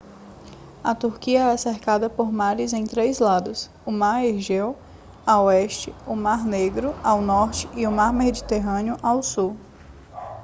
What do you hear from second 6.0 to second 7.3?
o mar negro ao